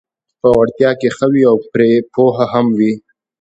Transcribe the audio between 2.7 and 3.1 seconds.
وي: